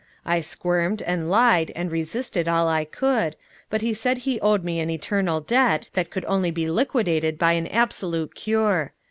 [0.25, 3.35] I squirmed and lied and resisted all I could,
[3.69, 7.53] but he said he owed me an eternal debt that could only be liquidated by
[7.53, 8.93] an absolute cure.